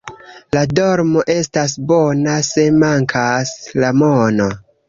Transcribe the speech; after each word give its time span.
La 0.55 0.61
dorm' 0.79 1.11
estas 1.33 1.75
bona, 1.93 2.39
se 2.49 2.67
mankas 2.85 3.55
la 3.85 3.93
mono. 4.03 4.53